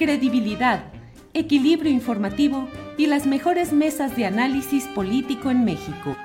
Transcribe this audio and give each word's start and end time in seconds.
credibilidad, 0.00 0.90
equilibrio 1.34 1.92
informativo 1.92 2.70
y 2.96 3.04
las 3.06 3.26
mejores 3.26 3.74
mesas 3.74 4.16
de 4.16 4.24
análisis 4.24 4.86
político 4.86 5.50
en 5.50 5.62
México. 5.62 6.16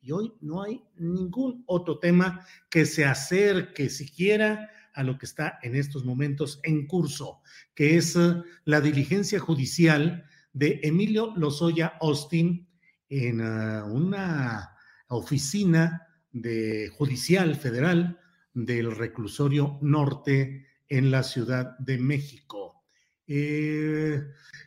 Y 0.00 0.12
hoy 0.12 0.32
no 0.40 0.62
hay 0.62 0.82
ningún 0.96 1.62
otro 1.66 1.98
tema 1.98 2.46
que 2.70 2.86
se 2.86 3.04
acerque 3.04 3.90
siquiera 3.90 4.70
a 4.94 5.02
lo 5.02 5.18
que 5.18 5.26
está 5.26 5.58
en 5.60 5.76
estos 5.76 6.06
momentos 6.06 6.58
en 6.62 6.86
curso, 6.86 7.42
que 7.74 7.98
es 7.98 8.16
eh, 8.16 8.36
la 8.64 8.80
diligencia 8.80 9.38
judicial 9.38 10.24
de 10.54 10.80
Emilio 10.82 11.34
Lozoya 11.36 11.98
Austin 12.00 12.66
en 13.10 13.42
uh, 13.42 13.84
una 13.92 14.74
oficina 15.08 16.08
de 16.30 16.90
judicial 16.96 17.56
federal 17.56 18.18
del 18.54 18.90
reclusorio 18.96 19.78
norte 19.82 20.66
en 20.88 21.10
la 21.10 21.22
Ciudad 21.22 21.76
de 21.78 21.98
México. 21.98 22.61
Eh, 23.34 24.22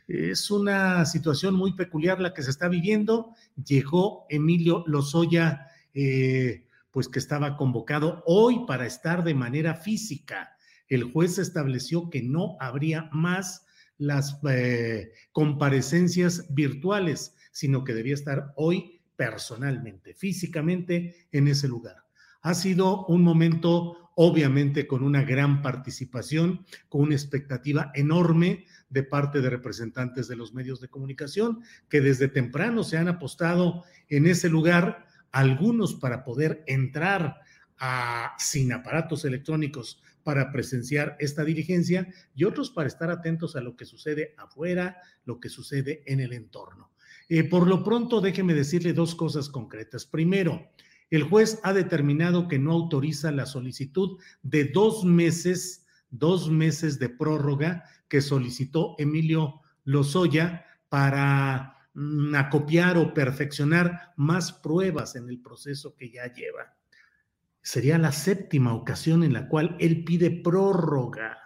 es 0.08 0.50
una 0.50 1.04
situación 1.06 1.54
muy 1.54 1.74
peculiar 1.74 2.20
la 2.20 2.34
que 2.34 2.42
se 2.42 2.50
está 2.50 2.68
viviendo. 2.68 3.32
Llegó 3.64 4.26
Emilio 4.28 4.82
Lozoya, 4.88 5.68
eh, 5.94 6.66
pues 6.90 7.08
que 7.08 7.20
estaba 7.20 7.56
convocado 7.56 8.24
hoy 8.26 8.66
para 8.66 8.84
estar 8.84 9.22
de 9.22 9.34
manera 9.34 9.76
física. 9.76 10.56
El 10.88 11.04
juez 11.04 11.38
estableció 11.38 12.10
que 12.10 12.22
no 12.22 12.56
habría 12.58 13.08
más 13.12 13.66
las 13.98 14.40
eh, 14.48 15.12
comparecencias 15.30 16.52
virtuales, 16.52 17.36
sino 17.52 17.84
que 17.84 17.94
debía 17.94 18.14
estar 18.14 18.52
hoy 18.56 19.00
personalmente, 19.14 20.12
físicamente 20.14 21.28
en 21.30 21.46
ese 21.46 21.68
lugar. 21.68 22.04
Ha 22.42 22.54
sido 22.54 23.06
un 23.06 23.22
momento, 23.22 24.05
obviamente, 24.18 24.86
con 24.86 25.04
una 25.04 25.22
gran 25.22 25.60
participación, 25.60 26.64
con 26.88 27.02
una 27.02 27.14
expectativa 27.14 27.92
enorme 27.94 28.64
de 28.88 29.02
parte 29.02 29.42
de 29.42 29.50
representantes 29.50 30.26
de 30.26 30.36
los 30.36 30.54
medios 30.54 30.80
de 30.80 30.88
comunicación, 30.88 31.60
que 31.90 32.00
desde 32.00 32.28
temprano 32.28 32.82
se 32.82 32.96
han 32.96 33.08
apostado 33.08 33.84
en 34.08 34.26
ese 34.26 34.48
lugar, 34.48 35.04
algunos 35.32 35.94
para 35.94 36.24
poder 36.24 36.64
entrar 36.66 37.40
sin 38.38 38.72
aparatos 38.72 39.26
electrónicos 39.26 40.02
para 40.22 40.50
presenciar 40.50 41.16
esta 41.20 41.44
diligencia 41.44 42.08
y 42.34 42.44
otros 42.44 42.70
para 42.70 42.88
estar 42.88 43.10
atentos 43.10 43.54
a 43.54 43.60
lo 43.60 43.76
que 43.76 43.84
sucede 43.84 44.34
afuera, 44.38 44.96
lo 45.26 45.38
que 45.38 45.50
sucede 45.50 46.02
en 46.06 46.20
el 46.20 46.32
entorno. 46.32 46.90
Eh, 47.28 47.44
por 47.44 47.68
lo 47.68 47.84
pronto, 47.84 48.22
déjeme 48.22 48.54
decirle 48.54 48.94
dos 48.94 49.14
cosas 49.14 49.50
concretas. 49.50 50.06
Primero, 50.06 50.70
el 51.10 51.22
juez 51.22 51.60
ha 51.62 51.72
determinado 51.72 52.48
que 52.48 52.58
no 52.58 52.72
autoriza 52.72 53.30
la 53.30 53.46
solicitud 53.46 54.18
de 54.42 54.64
dos 54.64 55.04
meses, 55.04 55.86
dos 56.10 56.50
meses 56.50 56.98
de 56.98 57.08
prórroga 57.08 57.84
que 58.08 58.20
solicitó 58.20 58.94
Emilio 58.98 59.60
Lozoya 59.84 60.64
para 60.88 61.76
mm, 61.94 62.34
acopiar 62.34 62.98
o 62.98 63.14
perfeccionar 63.14 64.12
más 64.16 64.52
pruebas 64.52 65.16
en 65.16 65.28
el 65.28 65.40
proceso 65.40 65.94
que 65.96 66.10
ya 66.10 66.32
lleva. 66.32 66.74
Sería 67.62 67.98
la 67.98 68.12
séptima 68.12 68.74
ocasión 68.74 69.24
en 69.24 69.32
la 69.32 69.48
cual 69.48 69.76
él 69.80 70.04
pide 70.04 70.30
prórroga 70.30 71.38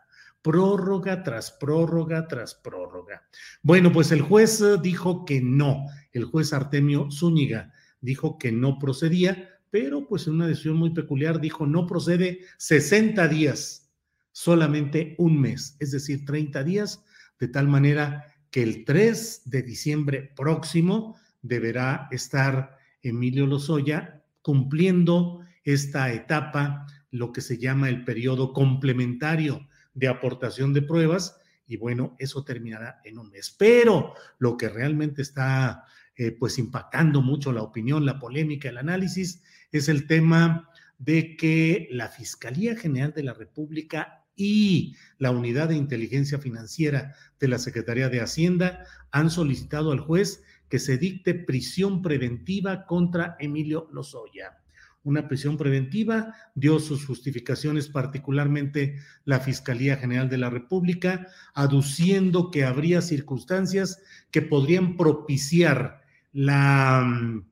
prórroga 0.43 1.23
tras 1.23 1.51
prórroga 1.53 2.27
tras 2.27 2.55
prórroga. 2.55 3.23
Bueno, 3.63 3.93
pues 3.93 4.11
el 4.11 4.23
juez 4.23 4.61
eh, 4.61 4.77
dijo 4.83 5.25
que 5.25 5.41
no, 5.43 5.85
el 6.13 6.25
juez 6.25 6.53
Artemio 6.53 7.11
Zúñiga 7.11 7.73
dijo 8.01 8.39
que 8.39 8.53
no 8.53 8.79
procedía, 8.79 9.49
pero 9.71 10.07
pues 10.07 10.27
en 10.27 10.35
una 10.35 10.47
decisión 10.47 10.77
muy 10.77 10.91
peculiar 10.91 11.41
dijo 11.41 11.67
no 11.67 11.87
procede 11.87 12.41
60 12.59 13.29
días, 13.29 13.91
solamente 14.33 15.15
un 15.19 15.41
mes, 15.41 15.77
es 15.81 15.91
decir, 15.91 16.25
30 16.25 16.65
días, 16.65 17.05
de 17.39 17.49
tal 17.49 17.69
manera 17.69 18.27
que 18.51 18.63
el 18.63 18.85
3 18.85 19.43
de 19.45 19.63
diciembre 19.63 20.33
próximo 20.37 21.17
deberá 21.43 22.09
estar 22.11 22.77
Emilio 23.03 23.47
Lozoya 23.47 24.23
cumpliendo 24.43 25.41
esta 25.65 26.13
etapa, 26.13 26.87
lo 27.11 27.33
que 27.33 27.41
se 27.41 27.59
llama 27.59 27.89
el 27.89 28.05
periodo 28.05 28.53
complementario 28.53 29.69
de 29.95 30.09
aportación 30.09 30.73
de 30.73 30.83
pruebas 30.83 31.37
y 31.67 31.77
bueno, 31.77 32.17
eso 32.19 32.45
terminará 32.45 33.01
en 33.05 33.19
un 33.19 33.31
mes. 33.31 33.55
Pero 33.57 34.15
lo 34.39 34.57
que 34.57 34.69
realmente 34.69 35.23
está 35.23 35.85
eh, 36.21 36.33
pues 36.33 36.59
impactando 36.59 37.23
mucho 37.23 37.51
la 37.51 37.63
opinión, 37.63 38.05
la 38.05 38.19
polémica, 38.19 38.69
el 38.69 38.77
análisis, 38.77 39.43
es 39.73 39.89
el 39.89 40.07
tema 40.07 40.69
de 40.99 41.35
que 41.35 41.89
la 41.93 42.09
Fiscalía 42.09 42.77
General 42.77 43.15
de 43.15 43.23
la 43.23 43.33
República 43.33 44.27
y 44.37 44.97
la 45.17 45.31
Unidad 45.31 45.71
de 45.71 45.77
Inteligencia 45.77 46.39
Financiera 46.39 47.15
de 47.39 47.49
la 47.49 47.59
Secretaría 47.59 48.11
de 48.11 48.21
Hacienda 48.21 48.85
han 49.11 49.31
solicitado 49.31 49.93
al 49.93 50.01
juez 50.01 50.43
que 50.69 50.79
se 50.79 50.99
dicte 50.99 51.33
prisión 51.33 52.03
preventiva 52.03 52.85
contra 52.85 53.37
Emilio 53.39 53.89
Lozoya. 53.91 54.59
Una 55.03 55.27
prisión 55.27 55.57
preventiva, 55.57 56.35
dio 56.55 56.81
sus 56.81 57.07
justificaciones 57.07 57.89
particularmente 57.89 58.99
la 59.25 59.41
Fiscalía 59.41 59.97
General 59.97 60.29
de 60.29 60.37
la 60.37 60.51
República, 60.51 61.29
aduciendo 61.55 62.51
que 62.51 62.67
habría 62.67 63.01
circunstancias 63.01 64.03
que 64.31 64.43
podrían 64.43 64.99
propiciar 64.99 66.00
la, 66.33 67.03
mm, 67.05 67.45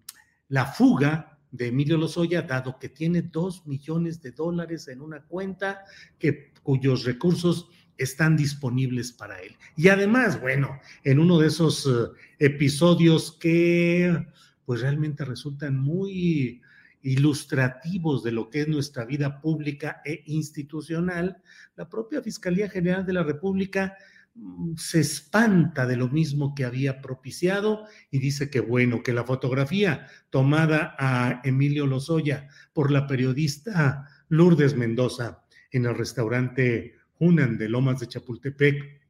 la 0.48 0.66
fuga 0.66 1.38
de 1.50 1.68
Emilio 1.68 1.96
Lozoya, 1.96 2.42
dado 2.42 2.78
que 2.78 2.88
tiene 2.88 3.22
dos 3.22 3.66
millones 3.66 4.20
de 4.22 4.32
dólares 4.32 4.88
en 4.88 5.00
una 5.00 5.22
cuenta 5.22 5.84
que, 6.18 6.52
cuyos 6.62 7.04
recursos 7.04 7.68
están 7.96 8.36
disponibles 8.36 9.12
para 9.12 9.40
él. 9.40 9.56
Y 9.76 9.88
además, 9.88 10.40
bueno, 10.40 10.78
en 11.04 11.18
uno 11.18 11.38
de 11.38 11.48
esos 11.48 11.86
eh, 11.86 12.10
episodios 12.38 13.32
que 13.32 14.26
pues 14.64 14.82
realmente 14.82 15.24
resultan 15.24 15.78
muy 15.78 16.60
ilustrativos 17.02 18.22
de 18.22 18.32
lo 18.32 18.50
que 18.50 18.62
es 18.62 18.68
nuestra 18.68 19.04
vida 19.04 19.40
pública 19.40 20.02
e 20.04 20.22
institucional, 20.26 21.42
la 21.76 21.88
propia 21.88 22.22
Fiscalía 22.22 22.68
General 22.68 23.06
de 23.06 23.14
la 23.14 23.22
República 23.22 23.96
se 24.76 25.00
espanta 25.00 25.86
de 25.86 25.96
lo 25.96 26.08
mismo 26.08 26.54
que 26.54 26.64
había 26.64 27.00
propiciado 27.00 27.86
y 28.10 28.18
dice 28.18 28.50
que 28.50 28.60
bueno, 28.60 29.02
que 29.02 29.12
la 29.12 29.24
fotografía 29.24 30.06
tomada 30.30 30.94
a 30.98 31.40
Emilio 31.44 31.86
Lozoya 31.86 32.48
por 32.72 32.90
la 32.90 33.06
periodista 33.06 34.08
Lourdes 34.28 34.76
Mendoza 34.76 35.44
en 35.70 35.86
el 35.86 35.96
restaurante 35.96 36.94
Hunan 37.18 37.58
de 37.58 37.68
Lomas 37.68 38.00
de 38.00 38.08
Chapultepec 38.08 39.00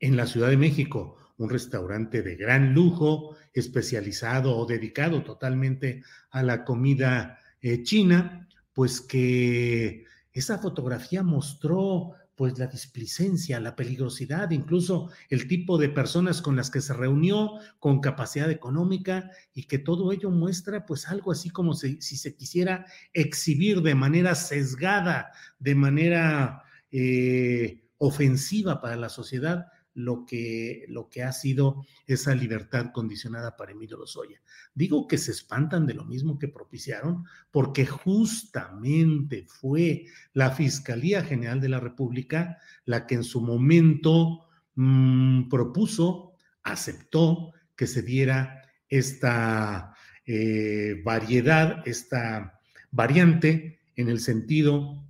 en 0.00 0.16
la 0.16 0.26
Ciudad 0.26 0.50
de 0.50 0.56
México 0.56 1.18
un 1.38 1.50
restaurante 1.50 2.22
de 2.22 2.36
gran 2.36 2.72
lujo, 2.72 3.36
especializado 3.52 4.56
o 4.56 4.66
dedicado 4.66 5.22
totalmente 5.22 6.02
a 6.30 6.42
la 6.42 6.64
comida 6.64 7.38
eh, 7.60 7.82
china, 7.82 8.48
pues 8.72 9.00
que 9.00 10.04
esa 10.32 10.58
fotografía 10.58 11.22
mostró 11.22 12.12
pues 12.36 12.58
la 12.58 12.66
displicencia, 12.66 13.58
la 13.60 13.74
peligrosidad, 13.74 14.50
incluso 14.50 15.10
el 15.30 15.48
tipo 15.48 15.78
de 15.78 15.88
personas 15.88 16.42
con 16.42 16.54
las 16.54 16.70
que 16.70 16.82
se 16.82 16.92
reunió, 16.92 17.52
con 17.78 18.00
capacidad 18.00 18.50
económica, 18.50 19.30
y 19.54 19.64
que 19.64 19.78
todo 19.78 20.12
ello 20.12 20.30
muestra 20.30 20.84
pues 20.84 21.08
algo 21.08 21.32
así 21.32 21.48
como 21.48 21.74
si, 21.74 22.00
se 22.00 22.36
quisiera 22.36 22.84
exhibir 23.14 23.80
de 23.80 23.94
manera 23.94 24.34
sesgada, 24.34 25.32
de 25.58 25.74
manera 25.74 26.62
eh, 26.92 27.82
ofensiva 27.96 28.82
para 28.82 28.96
la 28.96 29.08
sociedad, 29.08 29.68
lo 29.96 30.26
que, 30.26 30.84
lo 30.88 31.08
que 31.08 31.22
ha 31.22 31.32
sido 31.32 31.84
esa 32.06 32.34
libertad 32.34 32.92
condicionada 32.92 33.56
para 33.56 33.72
Emilio 33.72 33.96
Lozoya. 33.96 34.40
Digo 34.74 35.08
que 35.08 35.16
se 35.16 35.32
espantan 35.32 35.86
de 35.86 35.94
lo 35.94 36.04
mismo 36.04 36.38
que 36.38 36.48
propiciaron, 36.48 37.24
porque 37.50 37.86
justamente 37.86 39.46
fue 39.48 40.04
la 40.34 40.50
Fiscalía 40.50 41.24
General 41.24 41.60
de 41.60 41.70
la 41.70 41.80
República 41.80 42.58
la 42.84 43.06
que 43.06 43.14
en 43.14 43.24
su 43.24 43.40
momento 43.40 44.46
mmm, 44.74 45.48
propuso, 45.48 46.34
aceptó 46.62 47.52
que 47.74 47.86
se 47.86 48.02
diera 48.02 48.62
esta 48.88 49.94
eh, 50.26 51.00
variedad, 51.04 51.82
esta 51.86 52.60
variante 52.90 53.80
en 53.96 54.10
el 54.10 54.20
sentido 54.20 55.02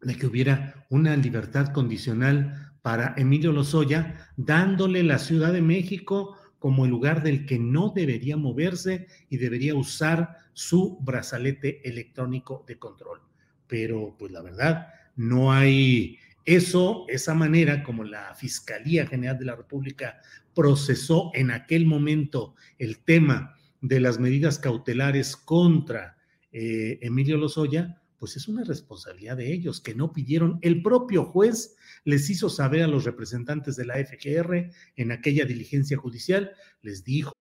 de 0.00 0.14
que 0.16 0.26
hubiera 0.26 0.86
una 0.88 1.16
libertad 1.16 1.72
condicional 1.72 2.67
para 2.82 3.14
Emilio 3.16 3.52
Lozoya, 3.52 4.30
dándole 4.36 5.02
la 5.02 5.18
Ciudad 5.18 5.52
de 5.52 5.62
México 5.62 6.36
como 6.58 6.84
el 6.84 6.90
lugar 6.90 7.22
del 7.22 7.46
que 7.46 7.58
no 7.58 7.92
debería 7.94 8.36
moverse 8.36 9.06
y 9.28 9.36
debería 9.36 9.74
usar 9.74 10.36
su 10.52 10.98
brazalete 11.00 11.88
electrónico 11.88 12.64
de 12.66 12.78
control. 12.78 13.20
Pero 13.66 14.16
pues 14.18 14.32
la 14.32 14.42
verdad, 14.42 14.88
no 15.14 15.52
hay 15.52 16.18
eso, 16.44 17.04
esa 17.08 17.34
manera 17.34 17.82
como 17.82 18.04
la 18.04 18.34
Fiscalía 18.34 19.06
General 19.06 19.38
de 19.38 19.44
la 19.44 19.56
República 19.56 20.18
procesó 20.54 21.30
en 21.34 21.50
aquel 21.50 21.86
momento 21.86 22.54
el 22.78 22.98
tema 22.98 23.54
de 23.80 24.00
las 24.00 24.18
medidas 24.18 24.58
cautelares 24.58 25.36
contra 25.36 26.16
eh, 26.50 26.98
Emilio 27.02 27.36
Lozoya, 27.36 28.00
pues 28.18 28.36
es 28.36 28.48
una 28.48 28.64
responsabilidad 28.64 29.36
de 29.36 29.52
ellos 29.52 29.80
que 29.80 29.94
no 29.94 30.12
pidieron. 30.12 30.58
El 30.62 30.82
propio 30.82 31.24
juez 31.24 31.76
les 32.04 32.28
hizo 32.30 32.50
saber 32.50 32.82
a 32.82 32.88
los 32.88 33.04
representantes 33.04 33.76
de 33.76 33.86
la 33.86 33.94
FGR 33.94 34.70
en 34.96 35.12
aquella 35.12 35.44
diligencia 35.44 35.96
judicial, 35.96 36.52
les 36.82 37.04
dijo. 37.04 37.32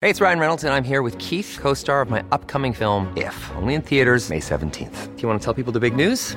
Hey, 0.00 0.10
it's 0.10 0.20
Ryan 0.20 0.40
Reynolds 0.40 0.64
and 0.64 0.74
I'm 0.74 0.82
here 0.82 1.02
with 1.02 1.16
Keith, 1.18 1.58
co-star 1.60 2.02
of 2.02 2.10
my 2.10 2.24
upcoming 2.32 2.72
film 2.72 3.06
If, 3.16 3.34
only 3.56 3.74
in 3.74 3.82
theaters 3.82 4.30
May 4.30 4.40
17th. 4.40 5.16
Do 5.16 5.22
you 5.22 5.28
want 5.28 5.40
to 5.40 5.44
tell 5.44 5.54
people 5.54 5.72
the 5.72 5.78
big 5.78 5.94
news? 5.94 6.36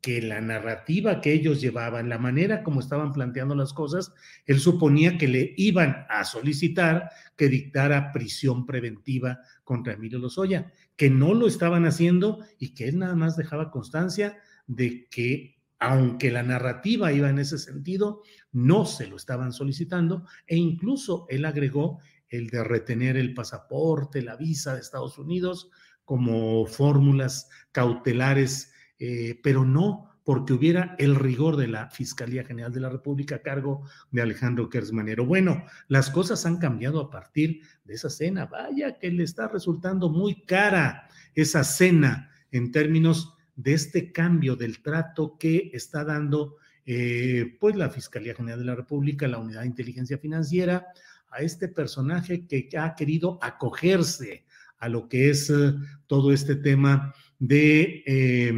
Que 0.00 0.22
la 0.22 0.40
narrativa 0.40 1.20
que 1.20 1.32
ellos 1.32 1.60
llevaban, 1.60 2.08
la 2.08 2.18
manera 2.18 2.62
como 2.62 2.80
estaban 2.80 3.12
planteando 3.12 3.54
las 3.54 3.72
cosas, 3.72 4.12
él 4.46 4.58
suponía 4.58 5.18
que 5.18 5.28
le 5.28 5.52
iban 5.56 6.06
a 6.08 6.24
solicitar 6.24 7.10
que 7.36 7.48
dictara 7.48 8.12
prisión 8.12 8.64
preventiva 8.64 9.40
contra 9.62 9.92
Emilio 9.92 10.18
Lozoya, 10.18 10.72
que 10.96 11.10
no 11.10 11.34
lo 11.34 11.46
estaban 11.46 11.84
haciendo 11.84 12.44
y 12.58 12.74
que 12.74 12.88
él 12.88 12.98
nada 12.98 13.14
más 13.14 13.36
dejaba 13.36 13.70
constancia 13.70 14.38
de 14.66 15.06
que 15.10 15.60
aunque 15.78 16.30
la 16.30 16.42
narrativa 16.42 17.12
iba 17.12 17.30
en 17.30 17.38
ese 17.38 17.58
sentido, 17.58 18.22
no 18.52 18.84
se 18.84 19.06
lo 19.06 19.16
estaban 19.16 19.52
solicitando 19.52 20.26
e 20.46 20.56
incluso 20.56 21.26
él 21.30 21.46
agregó 21.46 22.00
el 22.28 22.48
de 22.48 22.62
retener 22.62 23.16
el 23.16 23.32
pasaporte, 23.34 24.22
la 24.22 24.36
visa 24.36 24.74
de 24.74 24.80
Estados 24.80 25.18
Unidos 25.18 25.70
como 26.04 26.66
fórmulas 26.66 27.48
cautelares 27.72 28.72
eh, 29.00 29.40
pero 29.42 29.64
no 29.64 30.10
porque 30.22 30.52
hubiera 30.52 30.94
el 30.98 31.16
rigor 31.16 31.56
de 31.56 31.66
la 31.66 31.90
Fiscalía 31.90 32.44
General 32.44 32.72
de 32.72 32.80
la 32.80 32.88
República 32.88 33.36
a 33.36 33.42
cargo 33.42 33.82
de 34.12 34.22
Alejandro 34.22 34.68
Kersmanero. 34.68 35.26
Bueno, 35.26 35.64
las 35.88 36.10
cosas 36.10 36.46
han 36.46 36.58
cambiado 36.58 37.00
a 37.00 37.10
partir 37.10 37.62
de 37.84 37.94
esa 37.94 38.10
cena. 38.10 38.46
Vaya 38.46 38.98
que 38.98 39.10
le 39.10 39.24
está 39.24 39.48
resultando 39.48 40.08
muy 40.08 40.42
cara 40.42 41.08
esa 41.34 41.64
cena 41.64 42.30
en 42.52 42.70
términos 42.70 43.34
de 43.56 43.72
este 43.72 44.12
cambio 44.12 44.54
del 44.54 44.82
trato 44.82 45.36
que 45.38 45.70
está 45.72 46.04
dando 46.04 46.56
eh, 46.86 47.56
pues 47.58 47.74
la 47.74 47.90
Fiscalía 47.90 48.34
General 48.34 48.58
de 48.58 48.66
la 48.66 48.74
República, 48.74 49.26
la 49.26 49.38
Unidad 49.38 49.62
de 49.62 49.68
Inteligencia 49.68 50.18
Financiera, 50.18 50.86
a 51.30 51.38
este 51.38 51.68
personaje 51.68 52.46
que 52.46 52.68
ha 52.78 52.94
querido 52.94 53.38
acogerse 53.42 54.44
a 54.78 54.88
lo 54.88 55.08
que 55.08 55.30
es 55.30 55.50
eh, 55.50 55.74
todo 56.06 56.32
este 56.32 56.56
tema 56.56 57.14
de 57.40 58.04
eh, 58.06 58.52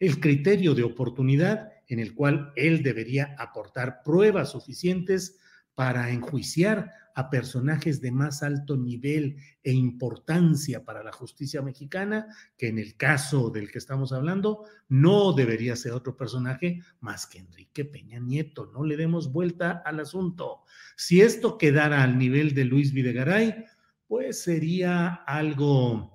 el 0.00 0.20
criterio 0.20 0.74
de 0.74 0.84
oportunidad 0.84 1.68
en 1.88 1.98
el 1.98 2.14
cual 2.14 2.52
él 2.56 2.82
debería 2.82 3.34
aportar 3.38 4.02
pruebas 4.02 4.52
suficientes 4.52 5.38
para 5.74 6.10
enjuiciar 6.10 6.90
a 7.14 7.28
personajes 7.28 8.00
de 8.00 8.10
más 8.10 8.42
alto 8.42 8.76
nivel 8.76 9.36
e 9.62 9.72
importancia 9.72 10.84
para 10.84 11.02
la 11.02 11.12
justicia 11.12 11.60
mexicana, 11.60 12.26
que 12.56 12.68
en 12.68 12.78
el 12.78 12.96
caso 12.96 13.50
del 13.50 13.70
que 13.70 13.78
estamos 13.78 14.12
hablando 14.12 14.64
no 14.88 15.32
debería 15.32 15.76
ser 15.76 15.92
otro 15.92 16.16
personaje 16.16 16.80
más 17.00 17.26
que 17.26 17.38
Enrique 17.38 17.84
Peña 17.84 18.18
Nieto. 18.18 18.70
No 18.72 18.84
le 18.84 18.96
demos 18.96 19.30
vuelta 19.32 19.82
al 19.84 20.00
asunto. 20.00 20.62
Si 20.96 21.20
esto 21.20 21.58
quedara 21.58 22.02
al 22.02 22.16
nivel 22.16 22.54
de 22.54 22.64
Luis 22.64 22.92
Videgaray, 22.92 23.66
pues 24.06 24.42
sería 24.42 25.08
algo 25.26 26.11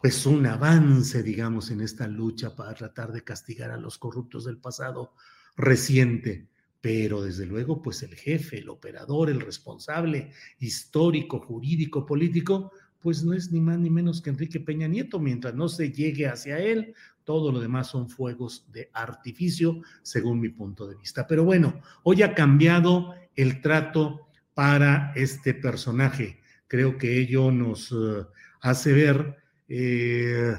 pues 0.00 0.24
un 0.24 0.46
avance, 0.46 1.22
digamos, 1.22 1.70
en 1.70 1.82
esta 1.82 2.06
lucha 2.08 2.56
para 2.56 2.74
tratar 2.74 3.12
de 3.12 3.22
castigar 3.22 3.70
a 3.70 3.76
los 3.76 3.98
corruptos 3.98 4.46
del 4.46 4.56
pasado 4.56 5.12
reciente. 5.56 6.48
Pero 6.80 7.22
desde 7.22 7.44
luego, 7.44 7.82
pues 7.82 8.02
el 8.02 8.14
jefe, 8.14 8.60
el 8.60 8.70
operador, 8.70 9.28
el 9.28 9.40
responsable 9.40 10.32
histórico, 10.58 11.40
jurídico, 11.40 12.06
político, 12.06 12.72
pues 12.98 13.22
no 13.22 13.34
es 13.34 13.52
ni 13.52 13.60
más 13.60 13.78
ni 13.78 13.90
menos 13.90 14.22
que 14.22 14.30
Enrique 14.30 14.58
Peña 14.58 14.88
Nieto. 14.88 15.20
Mientras 15.20 15.54
no 15.54 15.68
se 15.68 15.92
llegue 15.92 16.26
hacia 16.26 16.58
él, 16.58 16.94
todo 17.24 17.52
lo 17.52 17.60
demás 17.60 17.88
son 17.88 18.08
fuegos 18.08 18.64
de 18.72 18.88
artificio, 18.94 19.82
según 20.00 20.40
mi 20.40 20.48
punto 20.48 20.86
de 20.86 20.96
vista. 20.96 21.26
Pero 21.26 21.44
bueno, 21.44 21.82
hoy 22.04 22.22
ha 22.22 22.34
cambiado 22.34 23.14
el 23.36 23.60
trato 23.60 24.28
para 24.54 25.12
este 25.14 25.52
personaje. 25.52 26.40
Creo 26.68 26.96
que 26.96 27.18
ello 27.18 27.50
nos 27.50 27.92
uh, 27.92 28.26
hace 28.62 28.94
ver 28.94 29.39
eh, 29.70 30.52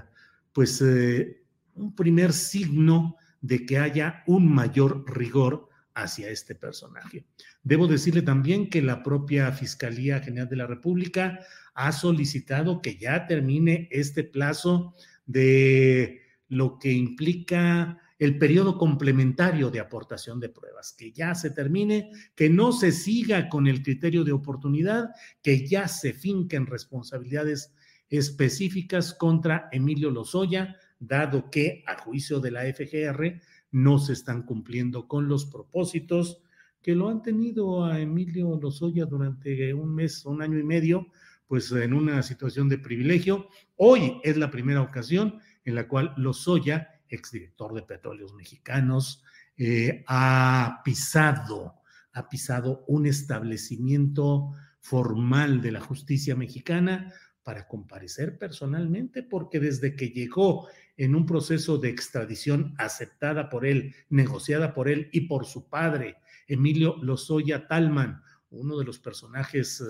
pues 0.54 0.82
eh, 0.82 1.44
un 1.76 1.94
primer 1.94 2.32
signo 2.32 3.18
de 3.42 3.66
que 3.66 3.78
haya 3.78 4.24
un 4.26 4.48
mayor 4.48 5.04
rigor 5.14 5.68
hacia 5.94 6.30
este 6.30 6.56
personaje. 6.56 7.26
Debo 7.62 7.88
decirle 7.88 8.22
también 8.22 8.70
que 8.70 8.82
la 8.82 9.04
propia 9.04 9.52
Fiscalía 9.52 10.22
General 10.22 10.48
de 10.48 10.56
la 10.56 10.66
República 10.68 11.40
ha 11.74 11.92
solicitado 11.92 12.82
que 12.82 12.98
ya 12.98 13.28
termine 13.28 13.90
este 13.92 14.24
plazo 14.24 14.96
de 15.26 16.22
lo 16.48 16.80
que 16.80 16.94
implica 16.94 18.00
el 18.18 18.38
periodo 18.38 18.78
complementario 18.78 19.72
de 19.72 19.80
aportación 19.80 20.40
de 20.40 20.50
pruebas, 20.50 20.94
que 20.94 21.12
ya 21.12 21.36
se 21.36 21.50
termine, 21.50 22.12
que 22.36 22.50
no 22.50 22.72
se 22.72 22.92
siga 22.92 23.50
con 23.50 23.68
el 23.68 23.82
criterio 23.82 24.24
de 24.24 24.32
oportunidad, 24.32 25.10
que 25.42 25.68
ya 25.68 25.88
se 25.88 26.14
finquen 26.14 26.68
responsabilidades 26.68 27.74
específicas 28.12 29.14
contra 29.14 29.70
Emilio 29.72 30.12
Lozoya, 30.12 30.76
dado 31.00 31.50
que, 31.50 31.84
a 31.88 31.98
juicio 31.98 32.40
de 32.40 32.52
la 32.52 32.62
FGR, 32.62 33.42
no 33.72 33.98
se 33.98 34.14
están 34.14 34.44
cumpliendo 34.44 35.08
con 35.08 35.28
los 35.28 35.46
propósitos 35.46 36.42
que 36.82 36.94
lo 36.94 37.10
han 37.10 37.22
tenido 37.22 37.86
a 37.86 38.00
Emilio 38.00 38.60
Lozoya 38.62 39.06
durante 39.06 39.74
un 39.74 39.96
mes, 39.96 40.26
un 40.26 40.42
año 40.42 40.60
y 40.60 40.64
medio, 40.64 41.08
pues 41.48 41.72
en 41.72 41.94
una 41.94 42.22
situación 42.22 42.68
de 42.70 42.78
privilegio. 42.78 43.48
Hoy 43.78 44.20
es 44.24 44.38
la 44.38 44.52
primera 44.52 44.82
ocasión 44.82 45.40
en 45.64 45.76
la 45.76 45.88
cual 45.88 46.14
Lozoya, 46.18 47.02
exdirector 47.08 47.74
de 47.74 47.84
Petróleos 47.84 48.34
Mexicanos, 48.34 49.24
eh, 49.58 50.04
ha 50.08 50.82
pisado, 50.84 51.76
ha 52.14 52.28
pisado 52.28 52.84
un 52.88 53.06
establecimiento 53.06 54.52
formal 54.80 55.62
de 55.62 55.72
la 55.72 55.80
justicia 55.80 56.36
mexicana 56.36 57.14
para 57.44 57.68
comparecer 57.68 58.38
personalmente, 58.38 59.24
porque 59.24 59.60
desde 59.60 59.96
que 59.96 60.10
llegó 60.10 60.68
en 60.98 61.16
un 61.16 61.26
proceso 61.26 61.78
de 61.78 61.90
extradición 61.90 62.76
aceptada 62.78 63.50
por 63.50 63.66
él, 63.66 63.96
negociada 64.10 64.74
por 64.74 64.90
él 64.90 65.10
y 65.12 65.22
por 65.22 65.46
su 65.46 65.68
padre, 65.70 66.18
Emilio 66.48 66.98
Lozoya 67.02 67.68
Talman, 67.68 68.22
uno 68.52 68.78
de 68.78 68.86
los 68.86 69.00
personajes 69.00 69.84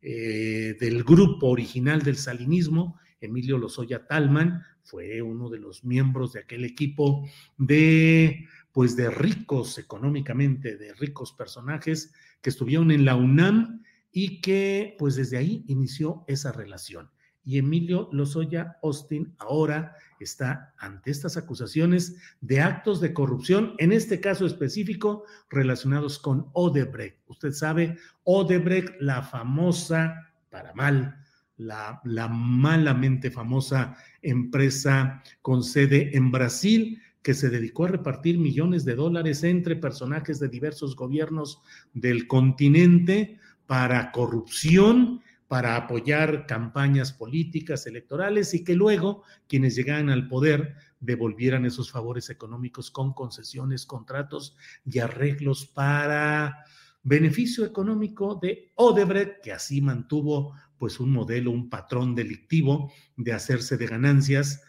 eh, 0.00 0.76
del 0.78 1.04
grupo 1.04 1.48
original 1.48 2.02
del 2.02 2.16
salinismo, 2.16 2.98
Emilio 3.20 3.58
Lozoya 3.58 4.06
Talman, 4.06 4.62
fue 4.82 5.20
uno 5.20 5.50
de 5.50 5.58
los 5.58 5.84
miembros 5.84 6.32
de 6.32 6.40
aquel 6.40 6.64
equipo 6.64 7.28
de, 7.58 8.46
pues, 8.72 8.94
de 8.94 9.10
ricos 9.10 9.78
económicamente, 9.78 10.76
de 10.76 10.94
ricos 10.94 11.32
personajes 11.32 12.12
que 12.40 12.50
estuvieron 12.50 12.92
en 12.92 13.04
la 13.04 13.16
UNAM 13.16 13.82
y 14.16 14.40
que, 14.40 14.96
pues, 14.98 15.14
desde 15.14 15.36
ahí 15.36 15.62
inició 15.68 16.24
esa 16.26 16.50
relación 16.50 17.10
y 17.44 17.58
Emilio 17.58 18.08
Lozoya 18.12 18.78
Austin 18.82 19.34
ahora 19.36 19.94
está 20.20 20.74
ante 20.78 21.10
estas 21.10 21.36
acusaciones 21.36 22.16
de 22.40 22.62
actos 22.62 22.98
de 23.02 23.12
corrupción, 23.12 23.74
en 23.76 23.92
este 23.92 24.18
caso 24.18 24.46
específico 24.46 25.24
relacionados 25.50 26.18
con 26.18 26.48
Odebrecht. 26.54 27.18
Usted 27.28 27.52
sabe, 27.52 27.98
Odebrecht, 28.24 29.00
la 29.00 29.22
famosa, 29.22 30.32
para 30.50 30.72
mal, 30.72 31.18
la, 31.58 32.00
la 32.04 32.26
malamente 32.26 33.30
famosa 33.30 33.98
empresa 34.22 35.22
con 35.42 35.62
sede 35.62 36.16
en 36.16 36.32
Brasil, 36.32 37.02
que 37.22 37.34
se 37.34 37.50
dedicó 37.50 37.84
a 37.84 37.88
repartir 37.88 38.38
millones 38.38 38.84
de 38.84 38.94
dólares 38.94 39.44
entre 39.44 39.76
personajes 39.76 40.40
de 40.40 40.48
diversos 40.48 40.96
gobiernos 40.96 41.60
del 41.92 42.26
continente 42.26 43.38
para 43.66 44.12
corrupción 44.12 45.22
para 45.48 45.76
apoyar 45.76 46.46
campañas 46.46 47.12
políticas, 47.12 47.86
electorales 47.86 48.52
y 48.54 48.64
que 48.64 48.74
luego 48.74 49.22
quienes 49.48 49.76
llegaran 49.76 50.10
al 50.10 50.28
poder 50.28 50.74
devolvieran 51.00 51.64
esos 51.64 51.90
favores 51.90 52.30
económicos 52.30 52.90
con 52.90 53.12
concesiones, 53.12 53.86
contratos 53.86 54.56
y 54.84 54.98
arreglos 54.98 55.66
para 55.66 56.64
beneficio 57.02 57.64
económico 57.64 58.38
de 58.42 58.72
Odebrecht, 58.74 59.40
que 59.42 59.52
así 59.52 59.80
mantuvo 59.80 60.54
pues 60.78 60.98
un 60.98 61.12
modelo, 61.12 61.52
un 61.52 61.70
patrón 61.70 62.14
delictivo 62.14 62.92
de 63.16 63.32
hacerse 63.32 63.76
de 63.76 63.86
ganancias 63.86 64.62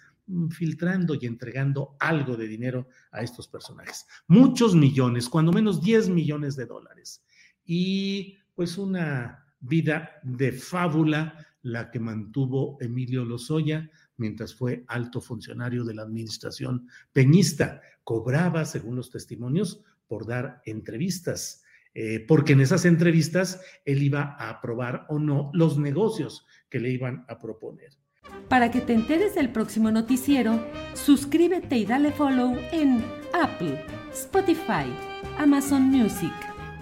filtrando 0.51 1.16
y 1.16 1.25
entregando 1.25 1.96
algo 2.00 2.36
de 2.36 2.48
dinero 2.48 2.88
a 3.12 3.22
estos 3.24 3.48
personajes. 3.48 4.06
Muchos 4.27 4.75
millones, 4.75 5.30
cuando 5.30 5.51
menos 5.51 5.82
10 5.82 6.10
millones 6.10 6.56
de 6.56 6.66
dólares. 6.66 7.24
Y 7.66 8.38
pues 8.58 8.80
una 8.80 9.46
vida 9.60 10.20
de 10.24 10.52
fábula 10.52 11.46
la 11.62 11.92
que 11.92 12.00
mantuvo 12.00 12.80
Emilio 12.82 13.24
Lozoya 13.24 13.88
mientras 14.18 14.56
fue 14.56 14.84
alto 14.88 15.22
funcionario 15.22 15.86
de 15.86 15.94
la 15.94 16.02
administración 16.02 16.88
peñista. 17.14 17.82
Cobraba, 18.04 18.66
según 18.66 18.96
los 18.96 19.12
testimonios, 19.12 19.84
por 20.08 20.26
dar 20.26 20.64
entrevistas, 20.66 21.62
eh, 21.94 22.26
porque 22.28 22.54
en 22.54 22.62
esas 22.62 22.86
entrevistas 22.86 23.62
él 23.86 24.02
iba 24.02 24.36
a 24.40 24.50
aprobar 24.50 25.06
o 25.10 25.20
no 25.20 25.52
los 25.54 25.78
negocios 25.78 26.48
que 26.68 26.80
le 26.80 26.90
iban 26.90 27.26
a 27.28 27.38
proponer. 27.38 27.92
Para 28.50 28.72
que 28.72 28.82
te 28.82 28.94
enteres 28.94 29.36
del 29.36 29.52
próximo 29.52 29.92
noticiero, 29.92 30.66
suscríbete 30.96 31.78
y 31.78 31.86
dale 31.86 32.12
follow 32.12 32.58
en 32.72 33.06
Apple, 33.40 33.86
Spotify, 34.12 34.92
Amazon 35.38 35.84
Music 35.84 36.34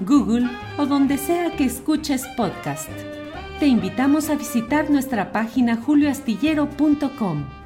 Google 0.00 0.48
o 0.78 0.86
donde 0.86 1.18
sea 1.18 1.54
que 1.56 1.64
escuches 1.64 2.26
podcast. 2.36 2.90
Te 3.60 3.66
invitamos 3.66 4.30
a 4.30 4.34
visitar 4.34 4.90
nuestra 4.90 5.32
página 5.32 5.76
julioastillero.com. 5.76 7.61